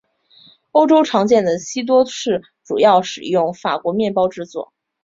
[0.71, 4.73] 欧洲常见的西多士主要使用法国面包制作。